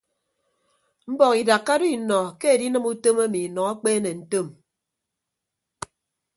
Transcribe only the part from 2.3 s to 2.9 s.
ke edinịm